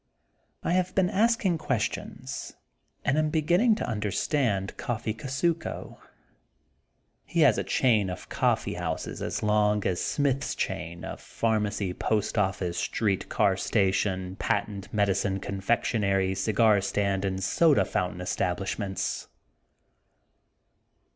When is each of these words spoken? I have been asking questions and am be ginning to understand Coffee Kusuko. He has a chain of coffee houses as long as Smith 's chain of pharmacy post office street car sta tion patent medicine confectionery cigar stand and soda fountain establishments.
I 0.63 0.71
have 0.73 0.95
been 0.95 1.11
asking 1.11 1.59
questions 1.59 2.53
and 3.05 3.19
am 3.19 3.29
be 3.29 3.39
ginning 3.43 3.75
to 3.75 3.87
understand 3.87 4.75
Coffee 4.75 5.13
Kusuko. 5.13 5.99
He 7.23 7.41
has 7.41 7.59
a 7.59 7.63
chain 7.63 8.09
of 8.09 8.27
coffee 8.27 8.73
houses 8.73 9.21
as 9.21 9.43
long 9.43 9.85
as 9.85 10.01
Smith 10.03 10.43
's 10.43 10.55
chain 10.55 11.05
of 11.05 11.21
pharmacy 11.21 11.93
post 11.93 12.35
office 12.39 12.79
street 12.79 13.29
car 13.29 13.55
sta 13.55 13.91
tion 13.91 14.37
patent 14.37 14.91
medicine 14.91 15.39
confectionery 15.39 16.33
cigar 16.33 16.81
stand 16.81 17.23
and 17.23 17.43
soda 17.43 17.85
fountain 17.85 18.21
establishments. 18.21 19.27